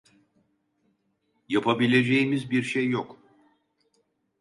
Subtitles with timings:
[1.49, 3.19] Yapabileceğimiz bir şey yok.